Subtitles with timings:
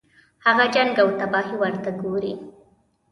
[0.45, 2.33] هغه جنګ او تباهي ورته ګوري.